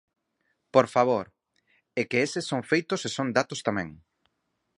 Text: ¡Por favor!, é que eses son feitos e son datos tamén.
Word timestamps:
¡Por 0.75 0.85
favor!, 0.95 1.25
é 1.99 2.01
que 2.09 2.21
eses 2.25 2.45
son 2.51 2.61
feitos 2.71 3.01
e 3.07 3.09
son 3.17 3.27
datos 3.37 3.59
tamén. 3.67 3.89